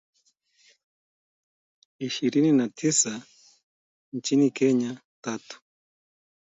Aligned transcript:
Ishirini 1.99 2.51
na 2.51 2.69
tisa 2.69 3.21
nchini 4.13 4.49
Kenya, 4.51 5.01
tatu. 5.21 5.61